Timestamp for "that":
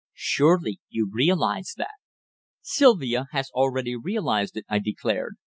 1.77-1.93